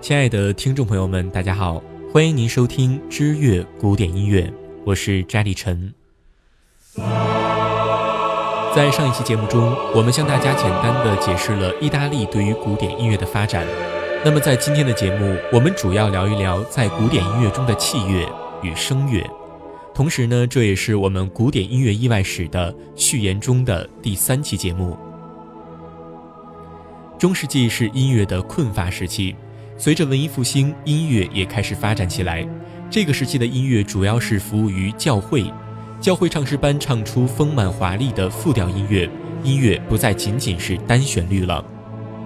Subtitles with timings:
[0.00, 4.50] 亲爱的听众朋友们，大家好，欢迎您收听知乐古典音乐，
[4.82, 5.92] 我是扎里晨。
[8.74, 13.66] 在上一期节目中，我们向大家简单的解释了意大利对于古典音乐的发展。
[14.24, 18.26] 那么在今天的节目，我们主要聊一聊在古典音乐中的器乐
[18.62, 19.22] 与声乐。
[19.94, 24.96] 同时呢，这也是我们古典音乐意外史的序言中的第三期节目。
[27.18, 29.36] 中世纪是音乐的困乏时期，
[29.80, 32.46] 随着文艺复兴，音乐也开始发展起来。
[32.90, 35.50] 这个时期的音乐主要是服务于教会，
[36.02, 39.08] 教会唱诗班唱出丰满华丽的复调音乐，
[39.42, 41.64] 音乐不再仅仅是单旋律了。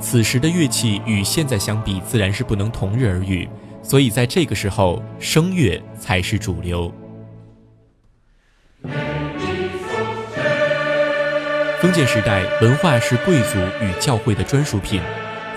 [0.00, 3.46] 此时的乐器与现在相比，自然是不能同日而语，
[3.82, 6.90] 所以在这个时候，声乐才是主流。
[11.82, 15.02] 封建时代，文化是贵族与教会的专属品，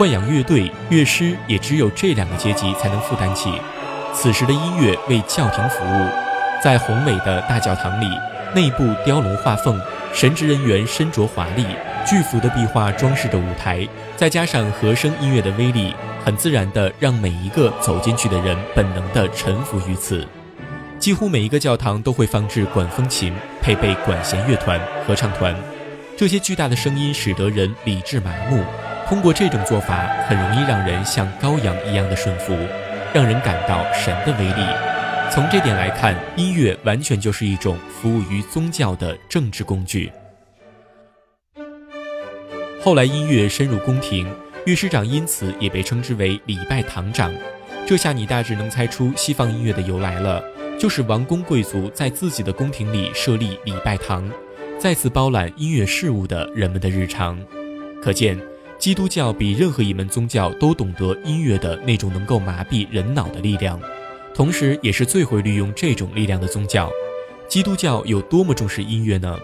[0.00, 3.52] 豢养乐队、乐师也只有这两个阶级才能负担起。
[4.14, 6.08] 此时的音乐为教廷服务，
[6.64, 8.06] 在宏伟的大教堂里，
[8.54, 9.78] 内部雕龙画凤，
[10.14, 11.66] 神职人员身着华丽，
[12.06, 20.26] 巨幅的壁画装饰着舞台，再加上和声音乐的威力，很自然地让每一个走进去的人本能地臣服于此。
[20.98, 25.54] 几乎每一个教堂都会放置管风琴，配备管弦乐团、合唱团。
[26.16, 28.64] 这些巨大的声音使得人理智麻木，
[29.10, 32.56] 通过这种做法，很容易让人像羔羊一样的顺服，
[33.12, 34.64] 让人感到神的威力。
[35.32, 40.12] 从这点来看，音乐完全就是一种服务于宗教的政治工具。
[42.80, 44.32] 后来，音乐深入宫廷，
[44.64, 47.34] 乐师长因此也被称之为礼拜堂长。
[47.84, 50.40] 这下你大致能猜出西方音乐的由来了，
[50.78, 54.30] 就是王公贵族在自己的宫廷里设立礼拜堂。
[54.78, 57.36] 再次包揽音乐事务的人们的日常，
[58.00, 58.38] 可见
[58.80, 63.78] 基督教比任何一门宗教都懂得音乐的那种能够麻痹人脑的力量，
[64.34, 66.90] 同时也是最会利用这种力量的宗教。
[67.46, 69.38] 基督教有多么重视音乐呢？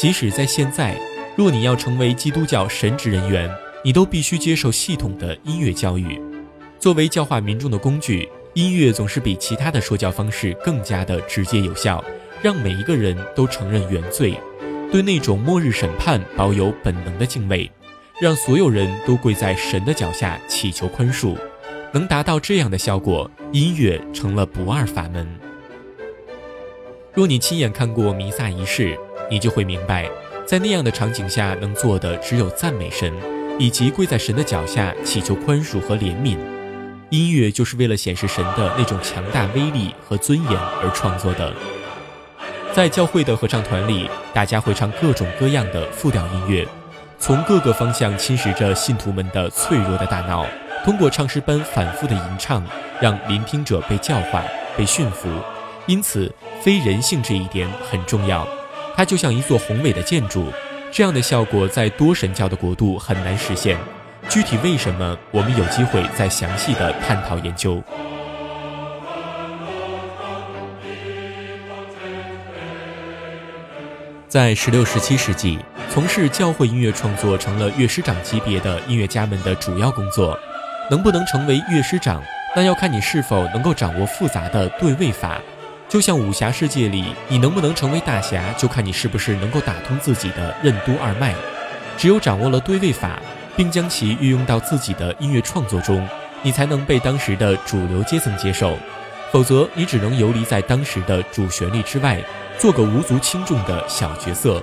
[0.00, 0.96] 即使在现在，
[1.34, 3.50] 若你要成为基督教神职人员，
[3.82, 6.22] 你都必须接受系统的音乐教育。
[6.78, 12.04] 作为教化民众的工具，音乐总是比其他的说教方式更加的直接有效，
[12.40, 14.38] 让每一个人都承认原罪。
[14.92, 17.68] 对那种末日审判保有本能的敬畏，
[18.18, 21.36] 让所有人都跪在神的脚下祈求宽恕，
[21.92, 25.28] 能达到这样的效果，音乐成了不二法门。
[27.12, 28.98] 若你亲眼看过弥撒仪式，
[29.30, 30.08] 你就会明白，
[30.46, 33.12] 在那样的场景下，能做的只有赞美神，
[33.58, 36.38] 以及跪在神的脚下祈求宽恕和怜悯。
[37.10, 41.52] 音乐就是为了显示神的那种强大威力和尊严而创作的。
[42.72, 46.66] 在教会的合唱团里，大家会唱各种各样的复调音乐，
[47.18, 50.46] 从各个方向侵蚀着信徒们的脆弱的大脑。
[50.84, 52.62] 通过唱诗般反复的吟唱，
[53.00, 54.42] 让聆听者被教化、
[54.76, 55.28] 被驯服。
[55.86, 58.46] 因此，非人性这一点很重要。
[58.94, 60.52] 它就像一座宏伟的建筑，
[60.92, 63.76] 这样的效果在多神教的国度很难实现。
[64.28, 67.82] 具体为什么，我们有机会再详细的探讨研究。
[74.36, 75.58] 在十六、十七世纪，
[75.88, 80.38] 从事教会音乐创作成了乐师长级别的音乐家们的主要工作。
[80.90, 82.22] 能不能成为乐师长，
[82.54, 85.40] 那要看你是否能够掌握复杂的对位法。
[85.88, 91.34] 就像武侠世界里，你能不能成为大侠，就看你是不是能够打通自己的任督二脉。
[91.96, 93.18] 只有掌握了对位法，
[93.56, 96.06] 并将其运用到自己的音乐创作中，
[96.42, 98.76] 你才能被当时的主流阶层接受。
[99.32, 102.22] 否则，你只能游离在当时的主旋律之外。
[102.58, 104.62] 做个无足轻重的小角色。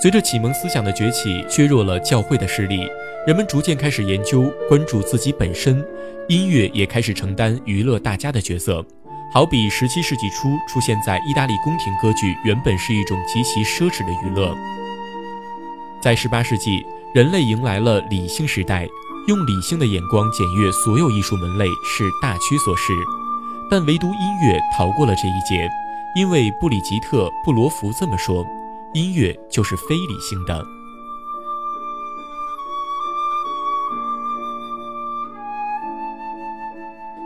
[0.00, 2.86] 随着启蒙思想的崛起，削弱了教会的势力，
[3.26, 5.82] 人们逐渐开始研究、关注自己本身，
[6.28, 8.84] 音乐也开始承担娱乐大家的角色。
[9.32, 14.54] 好比十七世纪初出现在意大利宫廷歌剧，原本是一种极其奢侈的娱乐。
[16.00, 16.84] 在十八世纪，
[17.14, 18.86] 人类迎来了理性时代，
[19.28, 22.92] 用理性的眼光检阅所有艺术门类是大趋所势。
[23.70, 25.68] 但唯独音乐逃过了这一劫，
[26.14, 28.46] 因为布里吉特·布罗福这么说
[28.94, 30.64] ：“音乐就是非理性的。”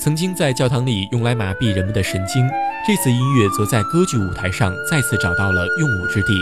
[0.00, 2.44] 曾经在教堂里用来麻痹人们的神经，
[2.84, 6.32] 这次音乐则在歌剧舞台上再次找到了用武之地。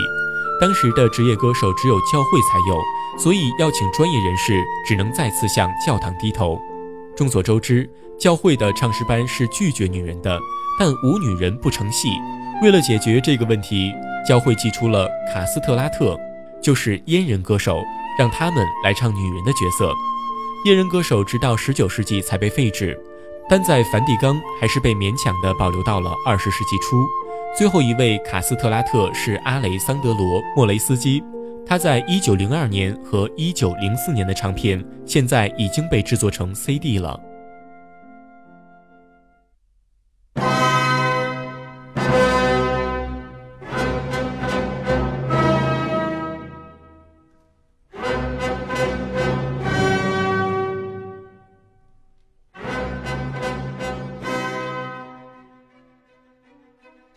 [0.59, 2.81] 当时的职业歌手只有教会才有，
[3.19, 6.59] 所以要请专业人士只能再次向教堂低头。
[7.21, 7.87] 众所周知。
[8.19, 10.39] 教会的唱诗班是拒绝女人的，
[10.79, 12.09] 但无女人不成戏。
[12.63, 13.91] 为了解决这个问题，
[14.27, 16.17] 教会寄出了卡斯特拉特，
[16.63, 17.79] 就是阉人歌手，
[18.17, 19.93] 让他们来唱女人的角色。
[20.65, 22.99] 阉人歌手直到十九世纪才被废止，
[23.47, 27.05] 但在梵蒂冈还是被勉强的保留到了二十世纪初。
[27.55, 31.23] 最后一位卡斯特拉特是阿雷桑德罗·莫雷斯基，
[31.65, 37.17] 他在一九零二年和一九零四年的唱片现在已经被制作成 CD 了。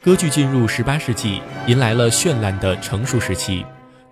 [0.01, 3.65] 歌剧进入十八世纪，迎来了绚烂的成熟时期。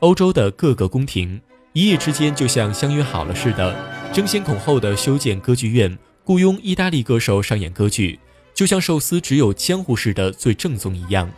[0.03, 1.41] 欧洲的各个宫廷
[1.75, 3.73] 一夜之间就像相约好了似的，
[4.13, 8.19] 争先恐后的修建歌剧院，雇佣意大利歌手上演歌剧，
[8.53, 11.31] 就像寿司只有江湖式的最正宗一样，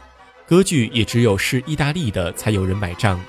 [0.47, 3.21] 歌剧也只有是意大利的才有人买账。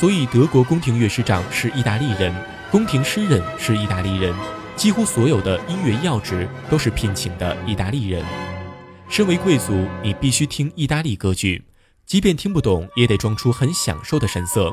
[0.00, 2.34] 所以，德国宫廷乐师长是意大利人，
[2.70, 4.34] 宫廷诗人是意大利人，
[4.74, 8.24] 几乎所有的音乐要职都是聘请的意大利人。
[9.06, 11.62] 身为贵族，你必须听意大利歌剧，
[12.12, 14.70] 即便听不懂，也得装出很享受的神色，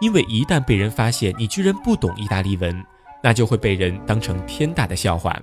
[0.00, 2.84] 因为一旦被人发现你居然不懂意大利文，
[3.22, 5.40] 那就会被人当成天大的笑话。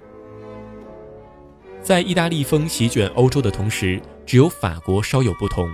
[1.81, 5.69] 在意大利风席卷欧洲的同时，只有法国稍有不同，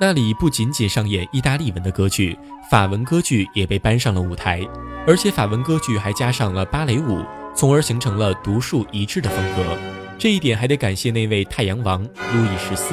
[0.00, 2.36] 那里不仅仅上演意大利文的歌剧，
[2.68, 4.60] 法文歌剧也被搬上了舞台，
[5.06, 7.24] 而且法文歌剧还加上了芭蕾舞，
[7.54, 9.78] 从而形成了独树一帜的风格。
[10.18, 12.92] 这一点还得感谢那位太阳王路易十四。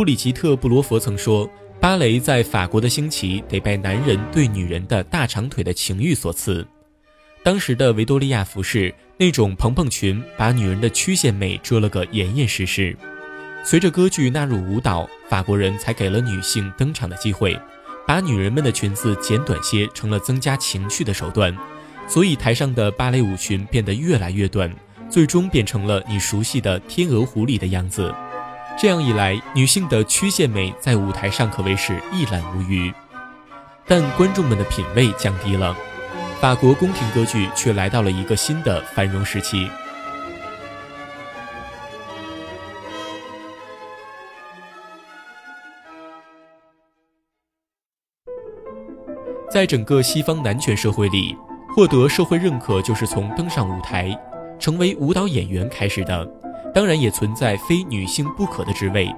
[0.00, 1.46] 布里吉特·布罗佛曾说
[1.78, 6.66] ：“芭蕾在法国的兴起，得拜男人对女人的大长腿的情欲所赐。
[7.42, 12.96] 当时的维多利亚服饰，那种蓬蓬裙，把女人的曲线美遮了个严严实实。”
[13.62, 17.54] 随着歌剧纳入舞蹈，法国人才给了女性登场的机会，
[18.06, 21.54] 把女人们的裙子剪短些，成了增加情趣的手段。
[22.08, 24.74] 所以台上的芭蕾舞裙变得越来越短，
[25.10, 28.10] 最终变成了你熟悉的天鹅湖里的样子。
[28.80, 32.90] 这样一来，女性的曲线美在舞台上可谓是一览无余。
[33.86, 35.76] 但观众们的品味降低了，
[36.40, 39.68] 法国宫廷歌剧却来到了一个新的繁荣时期。
[49.50, 51.36] 在整个西方男权社会里，
[51.76, 54.18] 获得社会认可就是从登上舞台，
[54.58, 56.26] 成为舞蹈演员开始的。
[56.74, 59.12] 当然，也存在非女性不可的职位。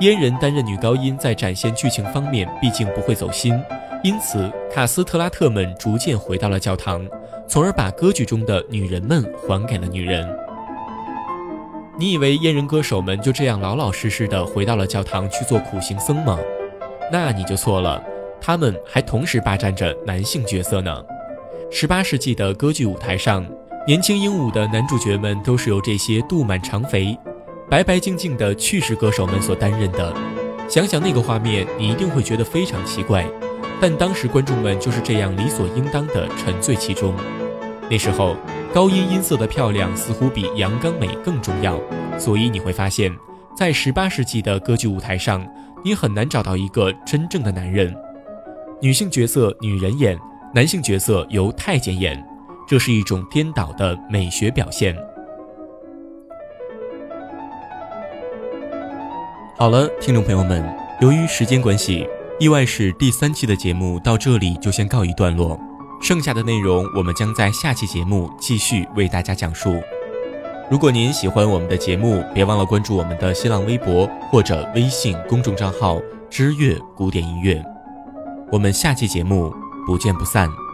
[0.00, 3.58] 阉人担任女高音，在展现剧情方面毕竟不会走心，
[4.02, 7.06] 因此卡斯特拉特们逐渐回到了教堂，
[7.48, 10.28] 从而把歌剧中的女人们还给了女人。
[11.98, 16.38] 你以为阉人歌手们就这样老老实实的回到了教堂去做苦行僧吗？
[17.10, 18.02] 那你就错了。
[18.38, 21.02] 他们还同时霸占着男性角色呢。
[21.70, 23.46] 十八世纪的歌剧舞台上，
[23.86, 27.16] 年轻英武的男主角们都是由这些肚满肠肥、
[27.70, 30.12] 白白净净的趣事歌手们所担任的。
[30.68, 33.24] 想想那个画面，你一定会觉得非常奇怪，
[33.80, 37.14] 但当时观众们就是这样理所应当的沉醉其中。
[37.88, 38.34] 那时候，
[38.74, 41.80] 高音音色的漂亮似乎比阳刚美更重要，
[42.18, 43.16] 所以你会发现，
[43.56, 45.46] 在十八世纪的歌剧舞台上，
[45.84, 47.94] 你很难找到一个真正的男人。
[48.82, 50.18] 女性角色女人演，
[50.52, 52.20] 男性角色由太监演，
[52.66, 54.96] 这是一种颠倒的美学表现。
[59.58, 60.62] 好了，听众朋友们，
[61.00, 62.06] 由于时间关系，
[62.38, 65.58] 意外是第三期的节目到这里就先告一段落，
[66.02, 69.80] 剩下的内容我们将在下期节目继续为大家讲述。
[70.68, 77.64] 如果您喜欢我们的节目，别忘了关注我们的新浪微博或者微信公众账号“知乐古典音乐”。
[78.52, 79.54] 我们下期节目
[79.86, 80.65] 不见不散。